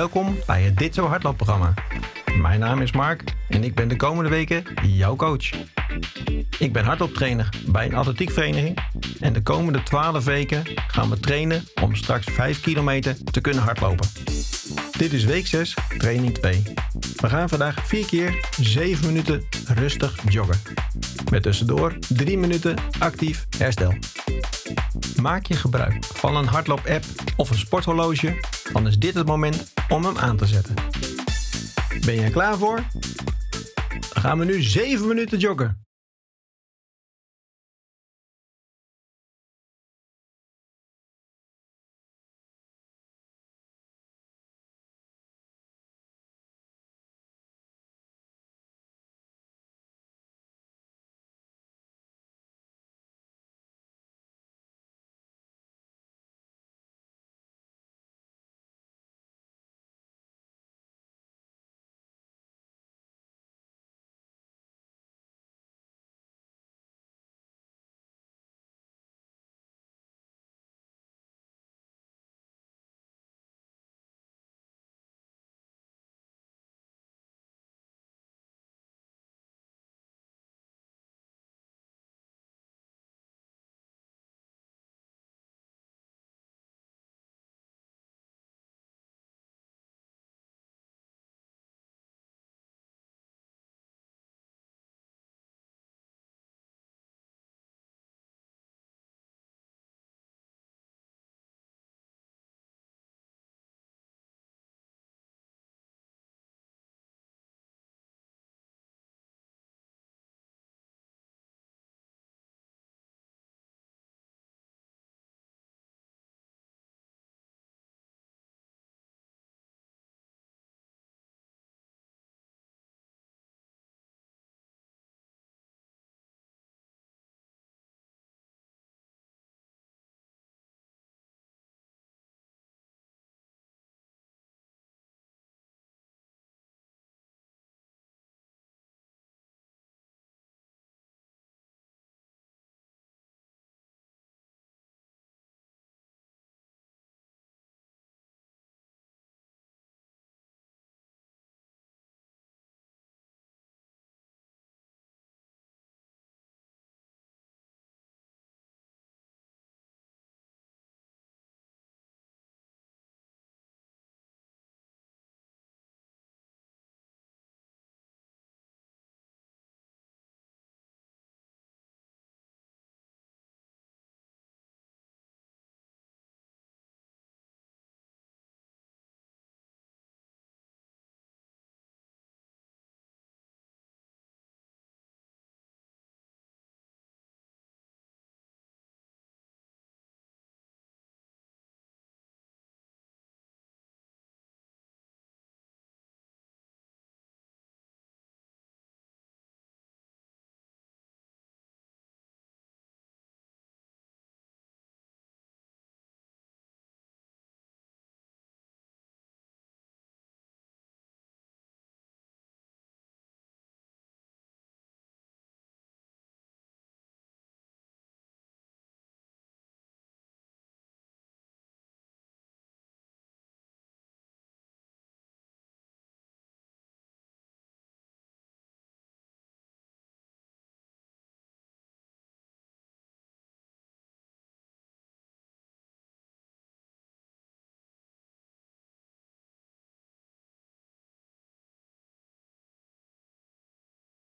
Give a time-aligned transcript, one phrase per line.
[0.00, 1.74] Welkom bij het Dit Zo Hardloopprogramma.
[2.40, 5.50] Mijn naam is Mark en ik ben de komende weken jouw coach.
[6.58, 8.78] Ik ben hardlooptrainer bij een atletiekvereniging
[9.20, 14.08] en de komende 12 weken gaan we trainen om straks 5 kilometer te kunnen hardlopen.
[14.98, 16.62] Dit is week 6, training 2.
[17.16, 19.42] We gaan vandaag 4 keer 7 minuten
[19.74, 20.60] rustig joggen.
[21.30, 23.94] Met tussendoor 3 minuten actief herstel.
[25.22, 27.04] Maak je gebruik van een hardloop-app
[27.36, 28.40] of een sporthorloge,
[28.72, 30.74] dan is dit het moment om hem aan te zetten.
[32.04, 32.82] Ben je er klaar voor?
[33.90, 35.79] Dan gaan we nu 7 minuten joggen.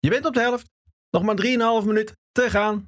[0.07, 0.71] Je bent op de helft.
[1.11, 1.37] Nog maar
[1.83, 2.87] 3,5 minuut te gaan.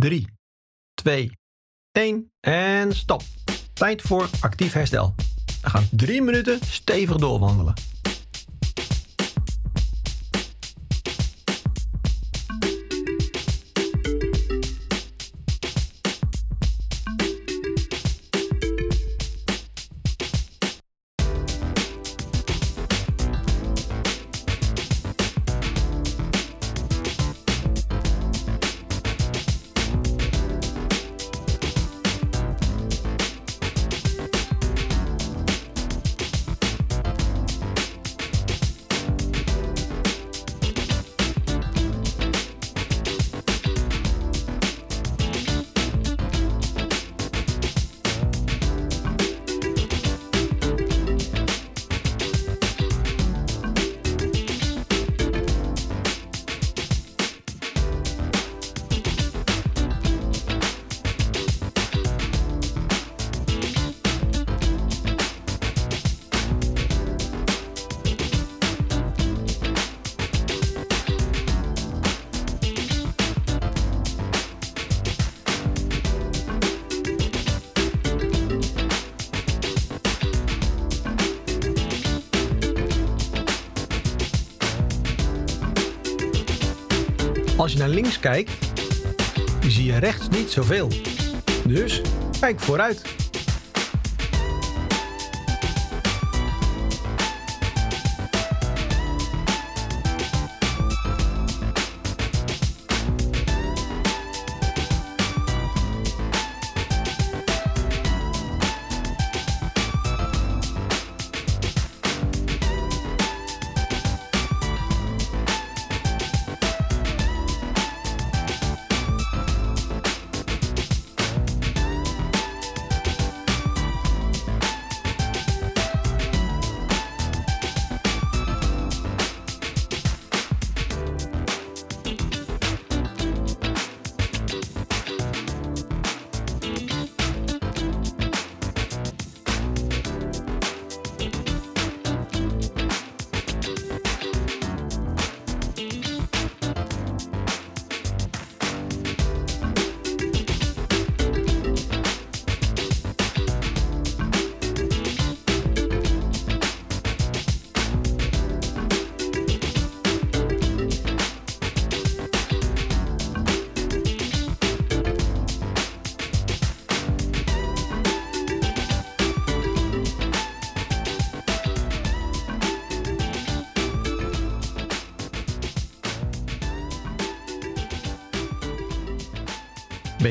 [0.00, 0.26] 3,
[0.94, 1.30] 2,
[1.92, 3.22] 1 en stop.
[3.72, 5.14] Tijd voor actief herstel.
[5.62, 7.74] We gaan 3 minuten stevig doorwandelen.
[87.60, 88.50] Als je naar links kijkt,
[89.66, 90.88] zie je rechts niet zoveel.
[91.64, 92.00] Dus
[92.40, 93.09] kijk vooruit.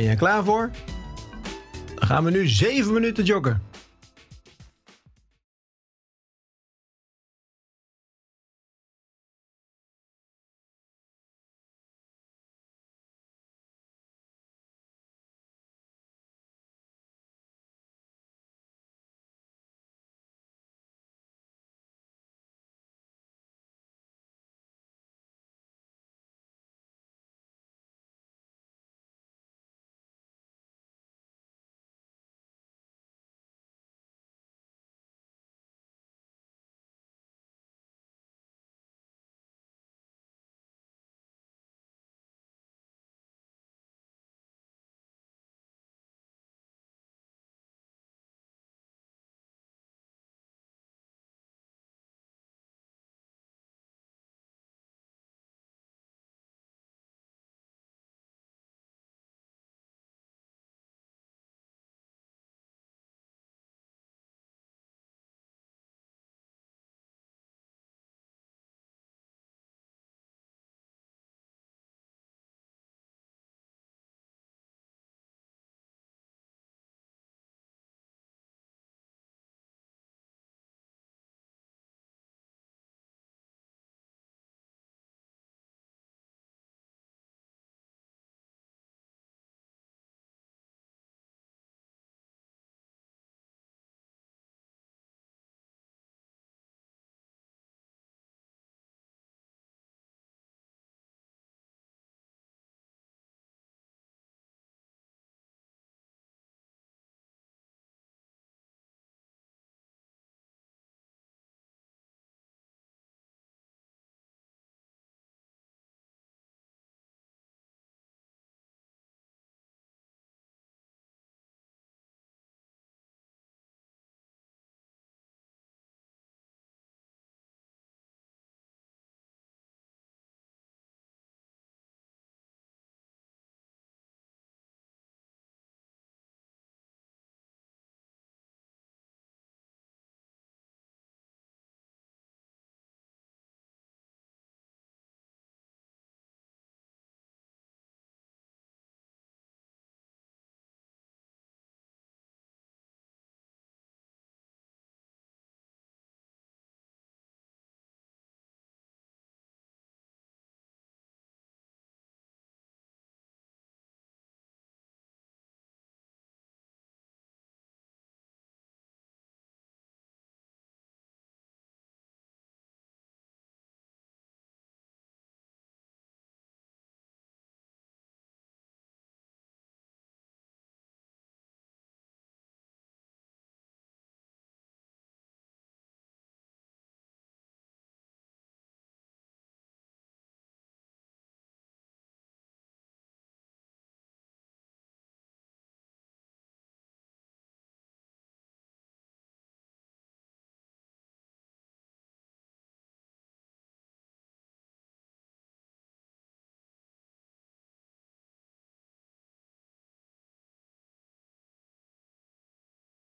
[0.09, 0.69] Je klaar voor?
[1.95, 3.68] Dan gaan we nu 7 minuten joggen.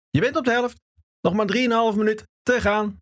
[0.10, 0.82] Je bent op de helft.
[1.22, 1.48] Nog maar
[1.94, 2.98] 3,5 minuut te gaan.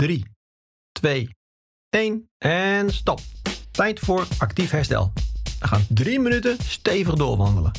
[0.00, 0.24] Drie,
[0.92, 1.36] twee,
[1.88, 3.20] één en stop.
[3.70, 5.12] Tijd voor actief herstel.
[5.58, 7.72] We gaan drie minuten stevig doorwandelen.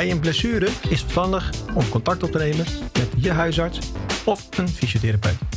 [0.00, 3.78] Bij een blessure is het verstandig om contact op te nemen met je huisarts
[4.24, 5.49] of een fysiotherapeut.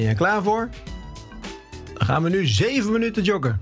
[0.00, 0.68] Ben er klaar voor?
[1.94, 3.60] Dan gaan we nu 7 minuten joggen.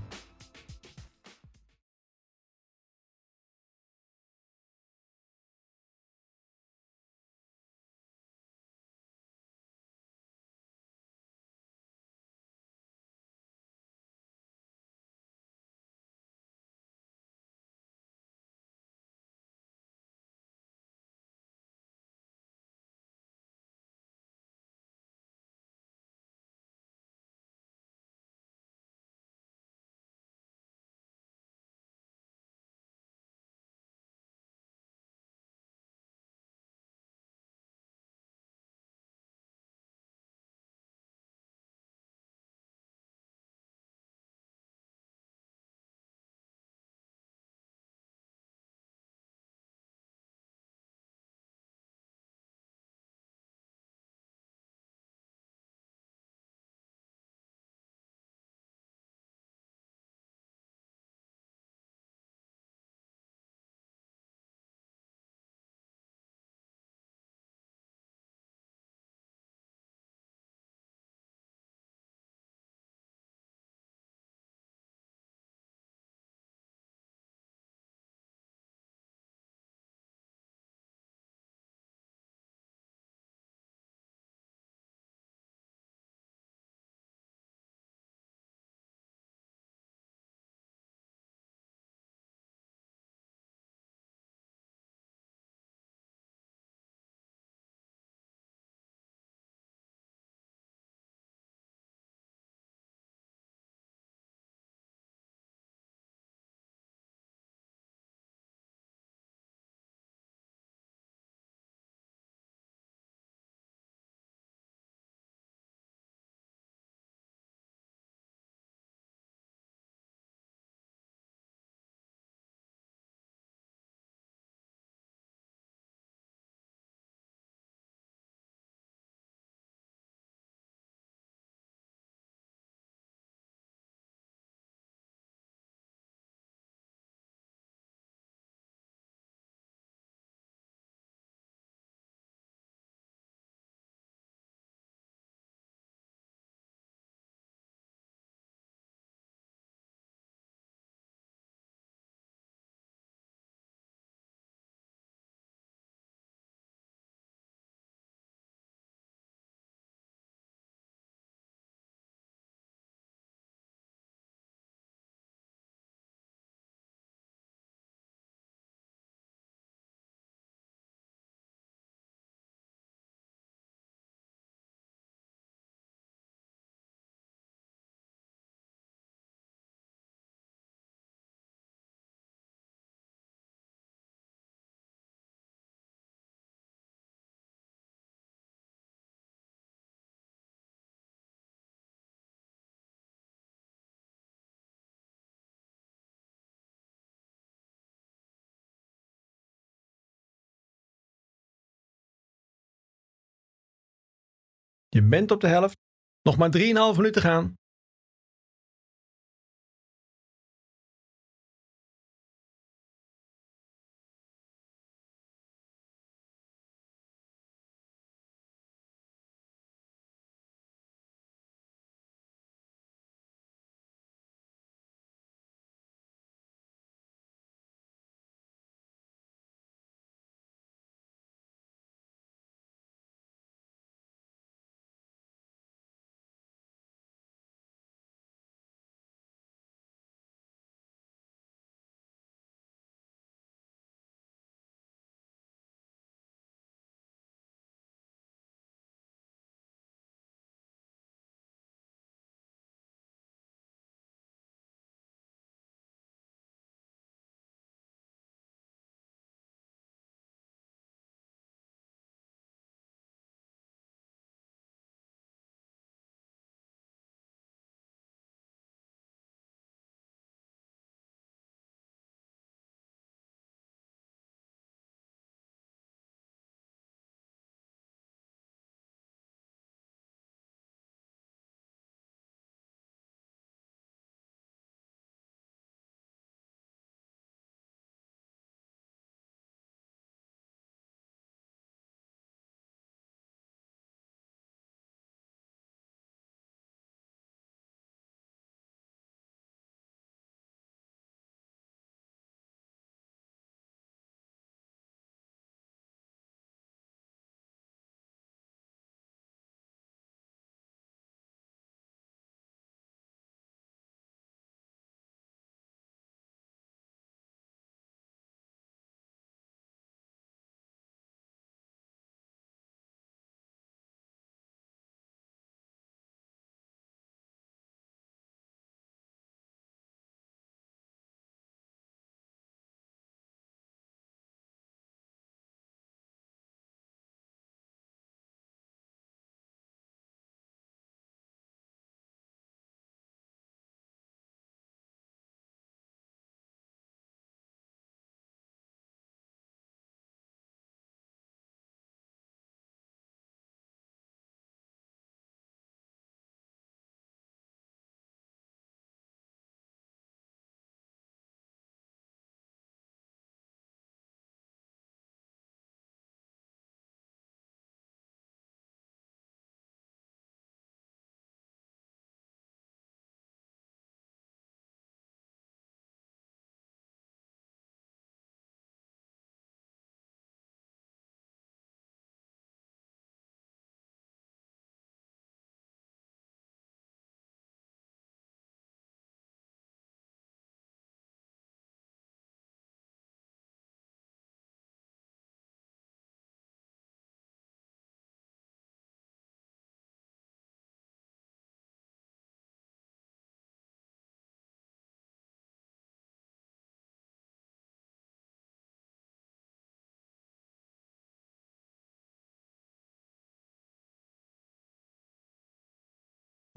[204.89, 205.77] Je bent op de helft.
[206.21, 207.53] Nog maar 3,5 minuten gaan.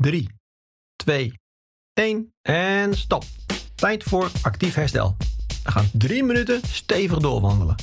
[0.02, 0.28] 3,
[0.96, 1.32] 2,
[1.92, 3.24] 1 en stop.
[3.74, 5.16] Tijd voor actief herstel.
[5.64, 7.74] We gaan 3 minuten stevig doorwandelen.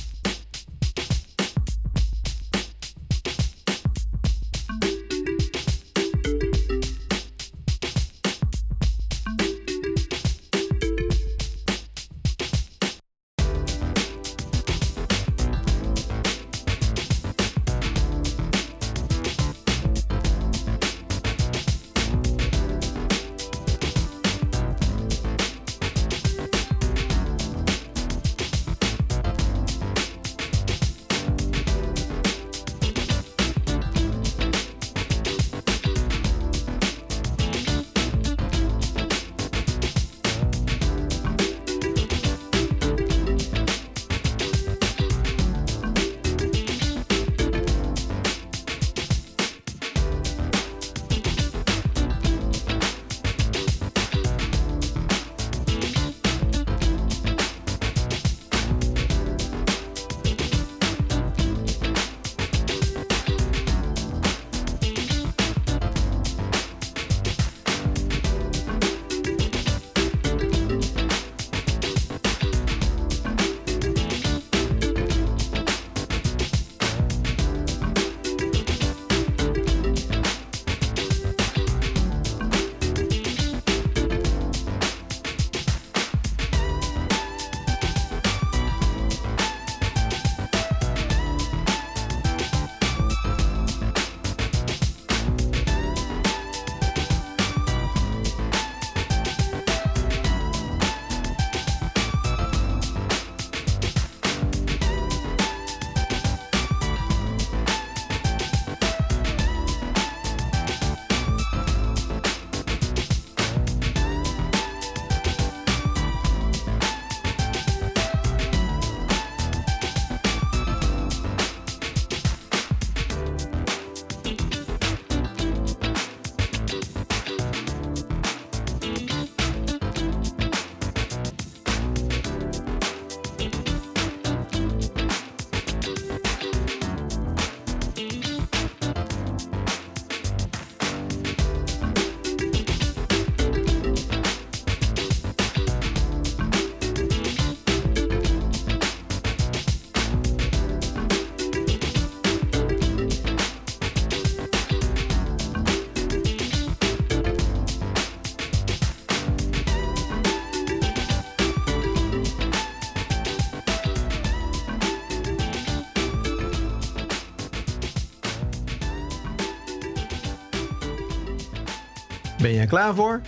[172.40, 173.20] Ben je klaar voor?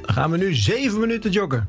[0.00, 1.68] Dan gaan we nu 7 minuten joggen.